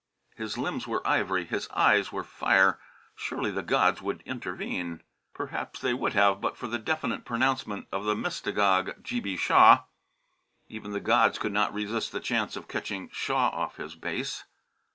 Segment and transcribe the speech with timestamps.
[0.35, 2.79] His limbs were ivory, his eyes were fire;
[3.15, 5.03] surely the gods would intervene!
[5.35, 9.37] Perhaps they would have but for the definite pronouncement of the mystagogue G.B.
[9.37, 9.83] Shaw.
[10.67, 14.45] Even the gods could not resist the chance of catching Shaw off his base.